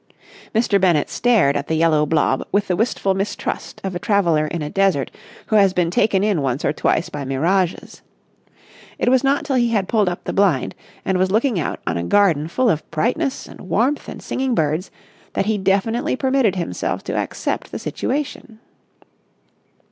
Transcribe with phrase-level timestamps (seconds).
[0.55, 0.81] Mr.
[0.81, 4.69] Bennett stared at the yellow blob with the wistful mistrust of a traveller in a
[4.71, 5.11] desert
[5.45, 8.01] who has been taken in once or twice by mirages.
[8.97, 10.73] It was not till he had pulled up the blind
[11.05, 14.89] and was looking out on a garden full of brightness and warmth and singing birds
[15.33, 18.57] that he definitely permitted himself to accept the situation.